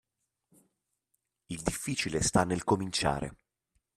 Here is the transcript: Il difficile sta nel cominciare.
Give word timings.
Il 1.49 1.61
difficile 1.61 2.23
sta 2.23 2.43
nel 2.43 2.63
cominciare. 2.63 3.35